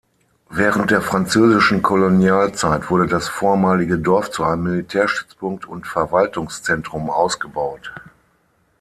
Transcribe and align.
Während 0.49 0.89
der 0.89 1.03
französischen 1.03 1.83
Kolonialzeit 1.83 2.89
wurde 2.89 3.05
das 3.05 3.27
vormalige 3.27 3.99
Dorf 3.99 4.31
zu 4.31 4.43
einem 4.43 4.63
Militärstützpunkt 4.63 5.67
und 5.67 5.85
Verwaltungszentrum 5.85 7.11
ausgebaut. 7.11 7.91